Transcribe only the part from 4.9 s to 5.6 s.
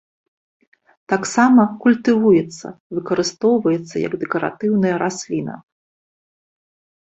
расліна.